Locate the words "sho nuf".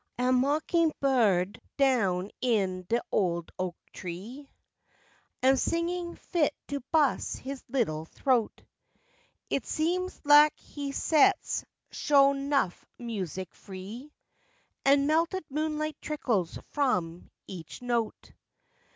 11.91-12.73